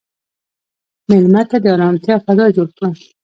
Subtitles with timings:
[1.09, 2.89] مېلمه ته د ارامتیا فضا جوړ کړه.